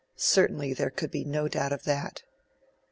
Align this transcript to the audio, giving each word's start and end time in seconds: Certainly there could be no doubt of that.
Certainly 0.15 0.73
there 0.73 0.89
could 0.89 1.11
be 1.11 1.23
no 1.23 1.47
doubt 1.47 1.71
of 1.71 1.83
that. 1.83 2.23